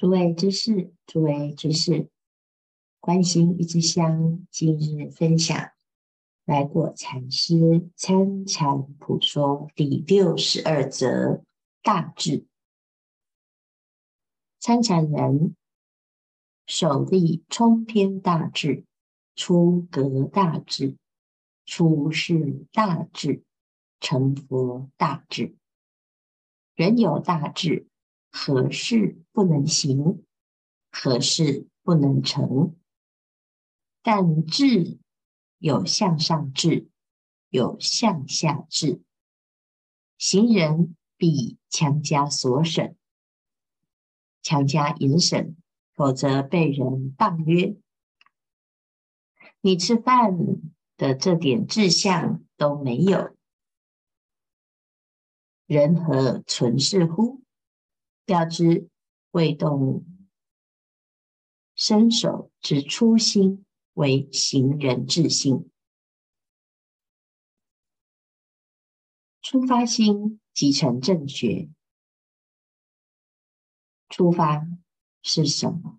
[0.00, 2.08] 诸位居士，诸位居士，
[3.00, 5.72] 观心一支香，今日分享
[6.46, 11.44] 来过禅师参禅普说第六十二则
[11.82, 12.46] 大智。
[14.58, 15.54] 参禅人
[16.66, 18.86] 首立冲天大志，
[19.36, 20.96] 出格大志，
[21.66, 23.44] 出世大志，
[24.00, 25.54] 成佛大志。
[26.74, 27.86] 人有大志。
[28.30, 30.24] 何事不能行？
[30.90, 32.76] 何事不能成？
[34.02, 34.98] 但志
[35.58, 36.88] 有向上志，
[37.50, 39.02] 有向下志。
[40.16, 42.96] 行人必强加所审，
[44.42, 45.56] 强加引审，
[45.94, 47.76] 否则被人谤曰
[49.60, 50.38] ：“你吃饭
[50.96, 53.36] 的这点志向都没有，
[55.66, 57.42] 人何存是乎？”
[58.30, 58.88] 调之
[59.32, 60.06] 未动
[61.74, 65.68] 身手之初心为行人志心，
[69.42, 71.70] 出发心即成正觉。
[74.08, 74.64] 出发
[75.24, 75.98] 是什么？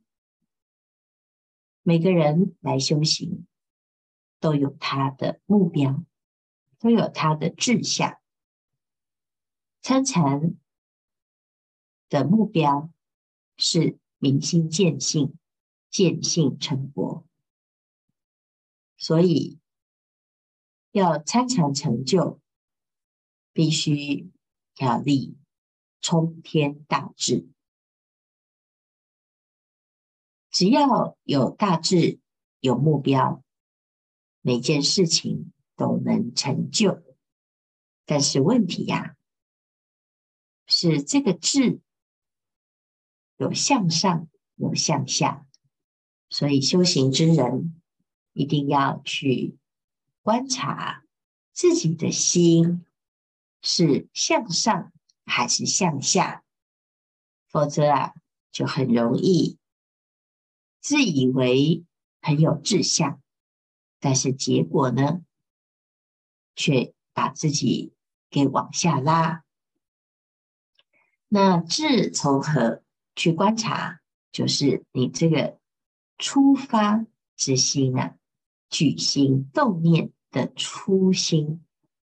[1.82, 3.46] 每个人来修行
[4.40, 6.06] 都有他的目标，
[6.80, 8.22] 都有他的志向。
[9.82, 10.56] 参禅。
[12.12, 12.92] 的目标
[13.56, 15.34] 是明心见性，
[15.90, 17.26] 见性成佛。
[18.98, 19.60] 所以
[20.92, 22.42] 要参禅成就，
[23.54, 24.30] 必须
[24.78, 25.38] 要立
[26.02, 27.48] 冲天大志。
[30.50, 32.20] 只要有大志，
[32.60, 33.42] 有目标，
[34.42, 37.02] 每件事情都能成就。
[38.04, 39.16] 但是问题呀、
[40.68, 41.80] 是这个志。
[43.42, 45.48] 有向上，有向下，
[46.30, 47.82] 所以修行之人
[48.34, 49.58] 一定要去
[50.22, 51.04] 观察
[51.52, 52.86] 自己的心
[53.64, 54.94] 是向上
[55.26, 56.44] 还是向下，
[57.50, 58.14] 否则啊，
[58.52, 59.58] 就很容易
[60.80, 61.84] 自以为
[62.22, 63.20] 很有志向，
[64.00, 65.24] 但是结果呢，
[66.56, 67.96] 却把自己
[68.30, 69.44] 给往下拉。
[71.28, 72.81] 那志从何？
[73.16, 74.02] 去观察，
[74.32, 75.60] 就是你这个
[76.18, 77.06] 出发
[77.36, 78.18] 之心啊，
[78.70, 81.66] 举心动念的初心，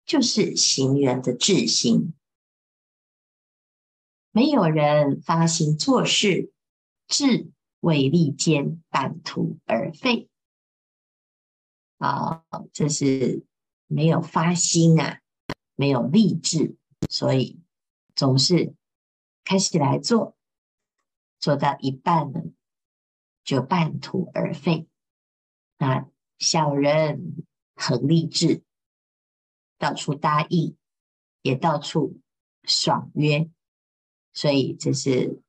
[0.04, 2.14] 就是行人的志心。
[4.31, 6.53] 没有人发心做事，
[7.06, 10.28] 志未立坚，半途而废。
[11.98, 13.44] 啊，这是
[13.86, 15.20] 没有发心啊，
[15.75, 16.76] 没有立志，
[17.10, 17.60] 所以
[18.15, 18.75] 总是
[19.44, 20.38] 开始来做。
[21.38, 22.43] 做到一半呢，
[23.44, 24.88] 就半途而废。
[25.78, 27.44] 那小人
[27.75, 28.62] 很励志，
[29.78, 30.77] 到处答应，
[31.43, 32.21] 也到处
[32.65, 33.48] 爽约，
[34.32, 35.41] 所以这是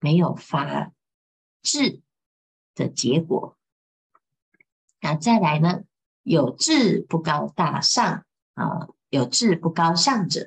[0.00, 0.92] 没有发
[1.62, 2.00] 志
[2.74, 3.56] 的结果。
[5.00, 5.84] 那再来呢？
[6.24, 8.24] 有志不高大上
[8.54, 10.46] 啊，有志不高尚者，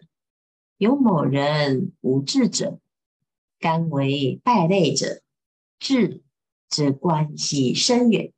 [0.77, 2.79] 有某人无志者。
[3.59, 5.21] 甘为败类者，
[5.79, 6.23] 志
[6.69, 8.33] 之关系深远。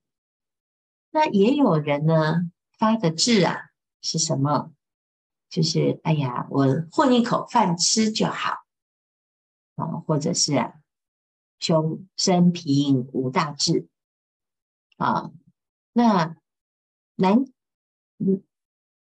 [1.12, 4.72] 那也有人呢，发的志啊是什么？
[5.50, 8.66] 就是哎呀，我混一口饭吃就好
[9.76, 10.74] 啊，或者是啊，
[11.58, 13.88] 穷生平无大志
[14.98, 15.32] 啊。
[15.94, 16.36] 那
[17.16, 17.46] 难，
[18.20, 18.44] 嗯，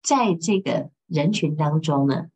[0.02, 2.31] 在这个人群当中呢，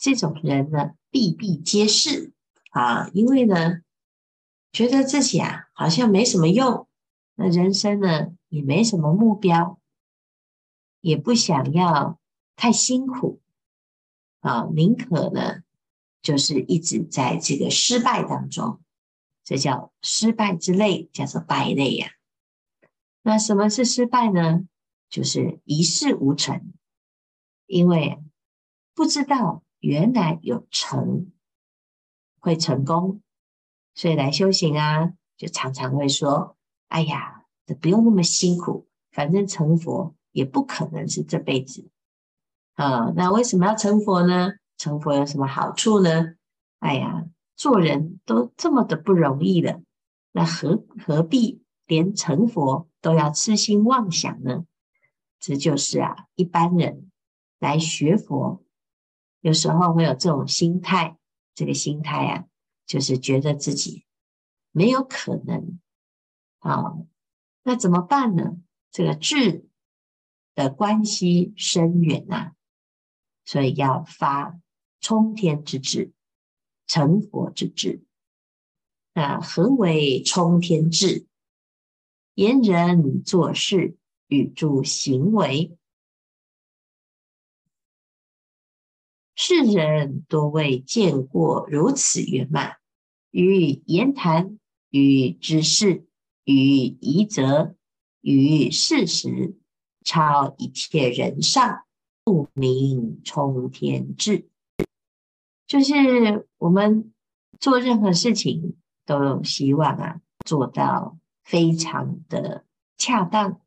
[0.00, 2.32] 这种人呢，比比皆是
[2.70, 3.82] 啊，因为呢，
[4.72, 6.88] 觉得自己啊好像没什么用，
[7.34, 9.78] 那人生呢也没什么目标，
[11.02, 12.18] 也不想要
[12.56, 13.42] 太辛苦
[14.40, 15.62] 啊，宁可呢
[16.22, 18.80] 就是一直在这个失败当中，
[19.44, 22.12] 这叫失败之类，叫做败类呀。
[23.20, 24.66] 那什么是失败呢？
[25.10, 26.72] 就是一事无成，
[27.66, 28.18] 因为
[28.94, 29.62] 不知道。
[29.80, 31.32] 原来有成
[32.38, 33.22] 会成功，
[33.94, 36.56] 所以来修行啊，就常常会说
[36.88, 41.90] ：“哎呀，这不用那么辛苦，反正成佛也不可能是这辈子
[42.74, 43.10] 啊。
[43.16, 44.52] 那为什么要成佛呢？
[44.76, 46.34] 成佛有什么好处呢？
[46.78, 47.26] 哎呀，
[47.56, 49.80] 做人都这么的不容易了，
[50.32, 54.64] 那何何必连成佛都要痴心妄想呢？
[55.38, 57.10] 这就是啊，一般人
[57.58, 58.62] 来学佛。”
[59.40, 61.18] 有时候会有这种心态，
[61.54, 62.44] 这个心态啊，
[62.86, 64.04] 就是觉得自己
[64.70, 65.80] 没有可能
[66.58, 66.96] 啊，
[67.62, 68.58] 那怎么办呢？
[68.90, 69.66] 这个智
[70.54, 72.52] 的关系深远呐、啊，
[73.44, 74.60] 所以要发
[75.00, 76.12] 冲天之志、
[76.86, 78.04] 成佛之志。
[79.14, 81.26] 那何为冲天志？
[82.34, 83.96] 言人做事，
[84.28, 85.76] 语助行为。
[89.42, 92.76] 世人多未见过如此圆满，
[93.30, 94.58] 于言谈，
[94.90, 96.04] 于知识，
[96.44, 97.74] 于仪则，
[98.20, 99.56] 于事实，
[100.04, 101.84] 超一切人上，
[102.22, 104.46] 故名冲天志。
[105.66, 107.10] 就是我们
[107.58, 108.76] 做任何事情，
[109.06, 112.66] 都希望啊，做到非常的
[112.98, 113.58] 恰当，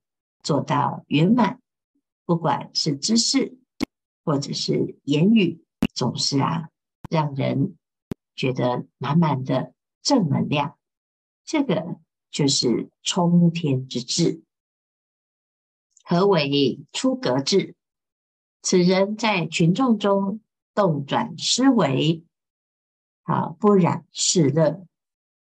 [0.43, 1.59] 做到圆满，
[2.27, 3.57] 不管是知识，
[4.23, 5.62] 或者是言语。
[5.93, 6.69] 总是啊，
[7.09, 7.77] 让人
[8.35, 10.77] 觉得满满的正能量，
[11.45, 11.99] 这个
[12.31, 14.43] 就是冲天之志。
[16.03, 17.75] 何为出格志？
[18.61, 20.41] 此人在群众中
[20.73, 22.23] 动转思维，
[23.23, 24.85] 啊，不染世乐，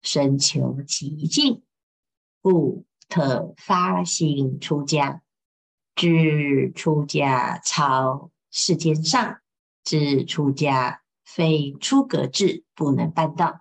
[0.03, 1.63] 深求极境，
[2.41, 5.23] 故特发心出家，
[5.95, 9.41] 知出家超世间上。
[9.83, 13.61] 知出家非出格志不能办到。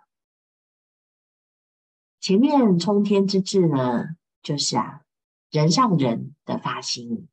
[2.19, 4.03] 前面冲天之志呢，
[4.41, 5.01] 就是啊，
[5.49, 7.29] 人上人的发心，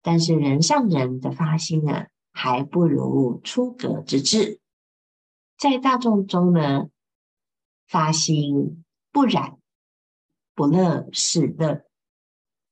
[0.00, 4.60] 但是人上人的发心啊，还不如出格之志。
[5.58, 6.88] 在大众中呢，
[7.86, 9.58] 发心不染
[10.54, 11.84] 不乐是乐，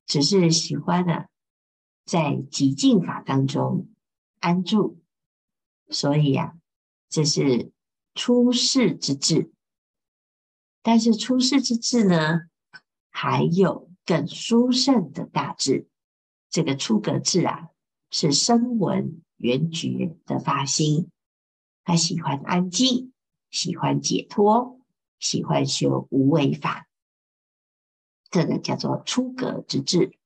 [0.05, 1.27] 只是喜欢呢、啊，
[2.05, 3.89] 在极静法当中。
[4.39, 4.99] 安住，
[5.89, 6.57] 所以呀、啊，
[7.09, 7.71] 这是
[8.15, 9.51] 出世之志。
[10.81, 12.41] 但是出世之志呢，
[13.09, 15.87] 还有更殊胜的大志。
[16.49, 17.69] 这个出格志啊，
[18.09, 21.11] 是声闻缘觉的发心，
[21.83, 23.11] 他喜欢安静，
[23.49, 24.79] 喜欢解脱，
[25.19, 26.87] 喜欢修无为法。
[28.29, 30.17] 这个叫做出格之志。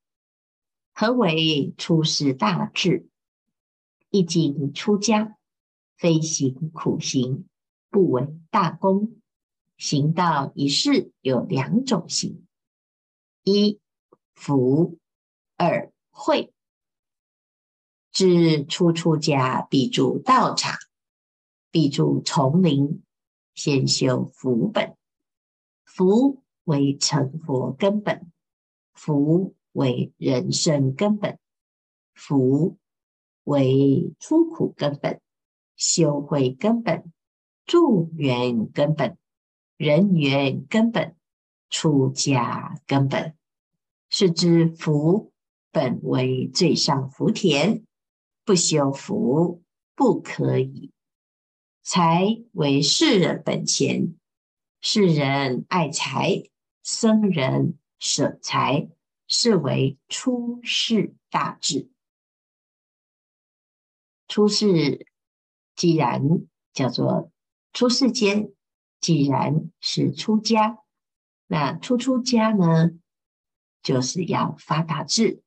[0.93, 3.07] 何为出世大志？
[4.11, 5.37] 一经出家，
[5.95, 7.47] 非行苦行，
[7.89, 9.15] 不为大功。
[9.77, 12.45] 行道一事有两种行：
[13.43, 13.79] 一
[14.33, 14.99] 福，
[15.55, 16.53] 二慧。
[18.11, 20.75] 知初出家必住道场，
[21.71, 23.01] 必住丛林，
[23.55, 24.97] 先修福本。
[25.85, 28.29] 福为成佛根本，
[28.93, 31.39] 福为人生根本，
[32.13, 32.77] 福。
[33.43, 35.19] 为出苦根本、
[35.75, 37.11] 修慧根本、
[37.65, 39.17] 助缘根本、
[39.77, 41.15] 人缘根本、
[41.69, 43.35] 出家根本，
[44.09, 45.31] 是知福
[45.71, 47.83] 本为最上福田，
[48.43, 49.61] 不修福
[49.95, 50.91] 不可以。
[51.83, 54.15] 财为世人本钱，
[54.81, 56.43] 世人爱财，
[56.83, 58.89] 僧人舍财，
[59.27, 61.90] 是为出世大志。
[64.31, 65.05] 出世，
[65.75, 66.21] 既然
[66.71, 67.33] 叫做
[67.73, 68.53] 出世间，
[69.01, 70.77] 既然是出家，
[71.47, 72.91] 那出出家呢，
[73.83, 75.43] 就是要发大志，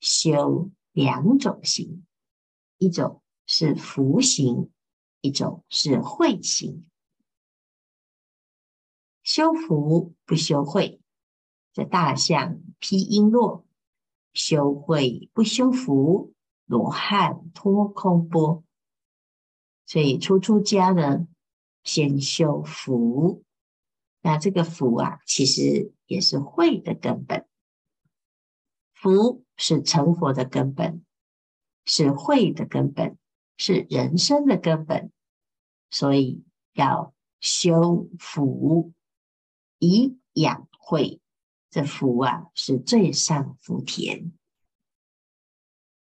[0.00, 2.04] 修两种行，
[2.76, 4.70] 一种是福行，
[5.22, 6.86] 一种是慧行。
[9.22, 11.00] 修福不修慧，
[11.72, 13.64] 这大象披璎珞；
[14.34, 16.34] 修慧不修福。
[16.68, 18.62] 罗汉脱空钵，
[19.86, 21.26] 所以出出家呢，
[21.82, 23.42] 先修福。
[24.20, 27.46] 那这个福啊，其实也是慧的根本。
[28.92, 31.02] 福是成佛的根本，
[31.86, 33.16] 是慧的根本，
[33.56, 35.10] 是人生的根本。
[35.90, 36.44] 所以
[36.74, 38.92] 要修福，
[39.78, 41.18] 以养慧。
[41.70, 44.32] 这福啊，是最上福田。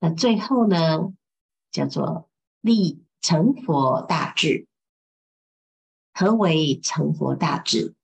[0.00, 1.12] 那最后呢，
[1.70, 2.30] 叫做
[2.62, 4.66] 立成佛大志。
[6.12, 7.94] 何为成佛大志？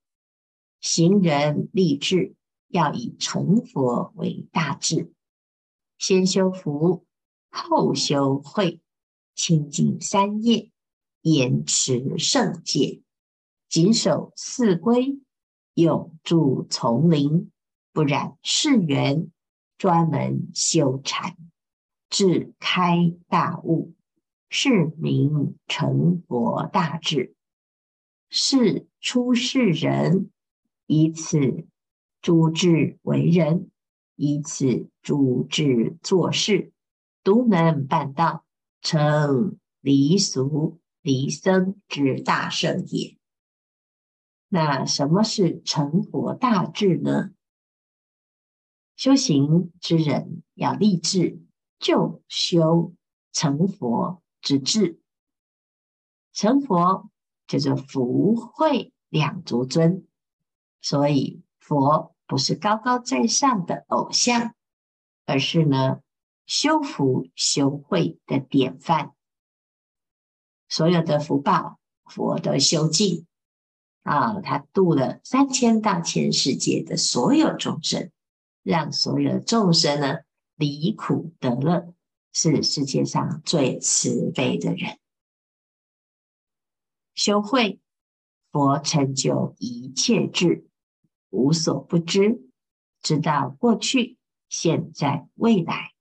[0.80, 2.36] 行人立志
[2.68, 5.12] 要以成佛为大志，
[5.96, 7.06] 先修福，
[7.50, 8.80] 后修慧，
[9.34, 10.70] 清净三业，
[11.22, 13.02] 严持圣戒，
[13.68, 15.18] 谨守四规，
[15.72, 17.50] 永住丛林，
[17.92, 19.32] 不染世缘，
[19.78, 21.36] 专门修禅。
[22.18, 23.92] 智开大悟，
[24.48, 27.34] 是名成佛大智。
[28.30, 30.30] 是出世人，
[30.86, 31.66] 以此
[32.22, 33.70] 诸智为人，
[34.14, 36.72] 以此诸智做事，
[37.22, 38.46] 独能办道，
[38.80, 43.18] 成离俗离僧之大圣也。
[44.48, 47.32] 那什么是成佛大智呢？
[48.96, 51.42] 修行之人要立志，
[51.78, 52.94] 就修
[53.32, 55.00] 成佛之智。
[56.32, 57.10] 成佛
[57.46, 60.06] 就是福慧两足尊，
[60.80, 64.54] 所以佛不是高高在上的偶像，
[65.24, 66.00] 而是呢
[66.46, 69.12] 修福修慧的典范。
[70.68, 73.26] 所有的福报，佛都修尽
[74.02, 74.40] 啊！
[74.40, 78.10] 他度了三千大千世界的所有众生，
[78.62, 80.18] 让所有的众生呢
[80.56, 81.94] 离苦得乐，
[82.32, 84.98] 是世界上最慈悲的人。
[87.14, 87.80] 修慧，
[88.50, 90.68] 佛成就一切智，
[91.30, 92.50] 无所不知，
[93.00, 95.94] 知道过去、现在、未来，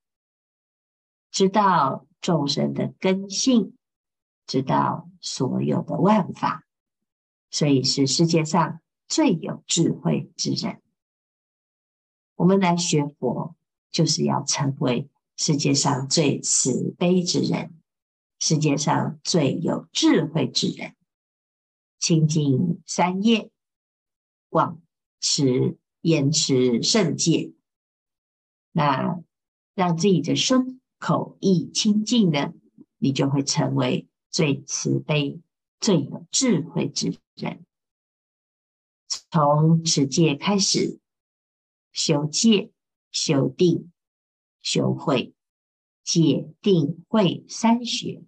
[1.31, 3.77] 知道众生的根性。
[4.47, 6.67] 知道所有的万法，
[7.49, 10.83] 所以是世界上最有智慧之人。
[12.35, 13.55] 我们来学佛，
[13.95, 17.81] 就是要成为世界上最慈悲之人，
[18.39, 20.97] 世界上最有智慧之人。
[21.97, 23.49] 清净三业，
[24.49, 24.81] 广
[25.21, 27.53] 持严持圣戒，
[28.73, 29.23] 那
[29.73, 32.53] 让自己的身口意清净呢，
[32.97, 34.09] 你就会成为。
[34.31, 35.39] 最慈悲、
[35.79, 37.65] 最有智慧之人，
[39.31, 40.99] 从持戒开始，
[41.93, 42.73] 修戒、
[43.15, 43.93] 修定、
[44.61, 45.33] 修慧，
[46.03, 48.25] 戒定慧三学，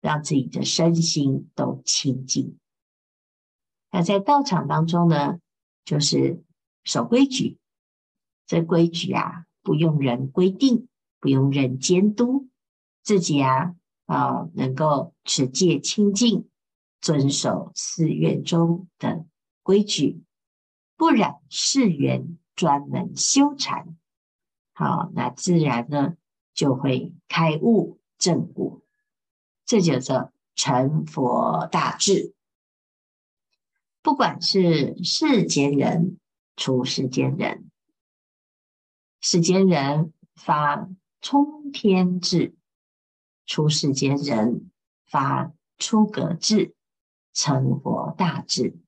[0.00, 2.56] 让自己的身心都清净。
[3.90, 5.40] 那在道场当中呢，
[5.84, 6.40] 就是
[6.84, 7.58] 守规矩。
[8.46, 10.86] 这规矩啊，不用人规定，
[11.18, 12.48] 不用人监督，
[13.02, 13.74] 自己啊。
[14.06, 16.48] 啊，能够持戒清净，
[17.00, 19.24] 遵守寺院中的
[19.62, 20.22] 规矩，
[20.96, 23.96] 不染世缘，专门修禅。
[24.72, 26.16] 好，那自然呢
[26.54, 28.82] 就会开悟正果，
[29.64, 32.34] 这就叫成佛大智。
[34.02, 36.18] 不管是世间人、
[36.56, 37.70] 出世间人，
[39.20, 40.88] 世间人发
[41.20, 42.54] 冲天智。
[43.44, 44.70] 出世间人
[45.04, 46.74] 发出格智，
[47.34, 48.78] 成佛大智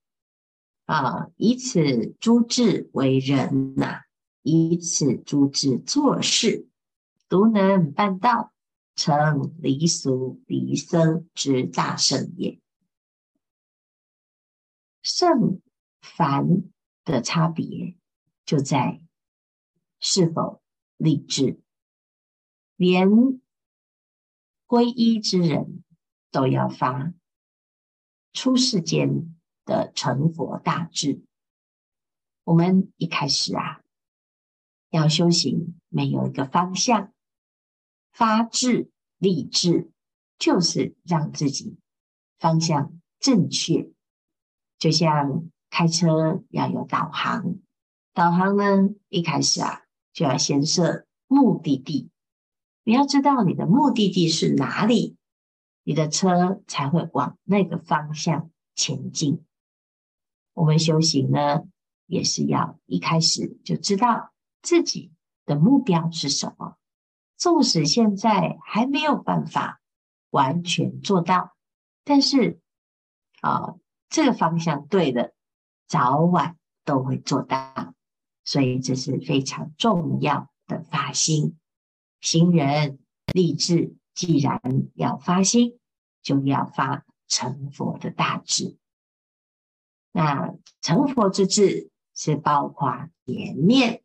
[0.85, 1.29] 啊！
[1.35, 4.04] 以此诸智为人呐、
[4.45, 6.69] 以此诸智作事，
[7.27, 8.53] 独能办道，
[8.95, 12.61] 成离俗离僧之大圣也。
[15.01, 15.61] 圣
[15.99, 16.61] 凡
[17.03, 17.97] 的差别
[18.45, 19.01] 就在
[19.99, 20.61] 是否
[20.97, 21.59] 立志，
[22.75, 23.41] 连。
[24.67, 25.83] 皈依之人
[26.31, 27.13] 都要发
[28.33, 31.23] 出世间的成佛大智。
[32.43, 33.83] 我们一开始啊，
[34.95, 37.11] 要修行，没有一个方向，
[38.13, 39.91] 发志立志，
[40.39, 41.77] 就是让自己
[42.39, 43.91] 方向正确。
[44.79, 47.57] 就像开车要有导航，
[48.13, 49.83] 导航呢，一开始啊，
[50.13, 52.09] 就要先设目的地。
[52.85, 55.17] 你要知道你的目的地是哪里，
[55.83, 59.43] 你的车才会往那个方向前进。
[60.53, 61.63] 我们修行呢，
[62.05, 64.31] 也是要一开始就知道
[64.65, 65.13] 自己
[65.45, 66.75] 的目标是什么。
[67.37, 69.81] 纵使现在还没有办法
[70.31, 71.55] 完全做到，
[72.03, 72.59] 但是
[73.41, 73.75] 啊，
[74.09, 75.33] 这个方向对的，
[75.87, 77.93] 早晚都会做到。
[78.43, 81.57] 所以这是非常重要的发心。
[82.21, 82.99] 行人
[83.33, 84.61] 立志，既然
[84.93, 85.79] 要发心，
[86.21, 88.77] 就要发成佛的大志。
[90.11, 94.03] 那成佛之志是包括前面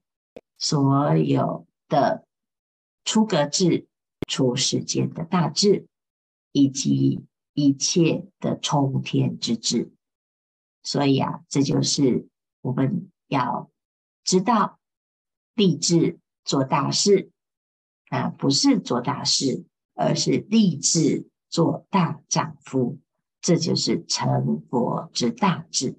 [0.61, 2.25] 所有的
[3.05, 3.89] 出格智、
[4.29, 5.89] 出世间的大志，
[6.53, 7.25] 以及
[7.55, 9.93] 一切的冲天之志。
[10.85, 12.29] 所以啊，这就是
[12.61, 13.71] 我们要
[14.23, 14.79] 知道
[15.55, 17.33] 立志做大事。
[18.11, 19.65] 啊，不是做大事，
[19.95, 22.99] 而是立志做大丈夫，
[23.41, 25.97] 这就是成佛之大志。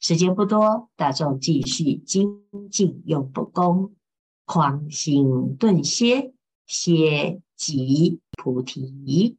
[0.00, 3.94] 时间不多，大众继续精进永不功，
[4.44, 6.32] 狂心顿歇，
[6.66, 9.36] 歇即菩提。